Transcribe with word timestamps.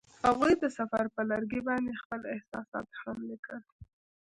هغوی 0.27 0.53
د 0.61 0.63
سفر 0.77 1.03
پر 1.13 1.23
لرګي 1.31 1.61
باندې 1.67 1.99
خپل 2.01 2.21
احساسات 2.33 2.87
هم 3.01 3.17
لیکل. 3.29 3.61